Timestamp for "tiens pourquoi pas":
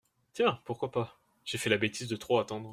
0.33-1.19